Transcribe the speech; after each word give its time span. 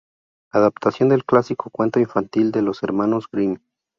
Adaptación 0.51 1.09
del 1.09 1.25
clásico 1.25 1.69
cuento 1.69 1.99
infantil 1.99 2.51
de 2.51 2.63
los 2.63 2.81
hermanos 2.81 3.25
Grimm. 3.31 3.59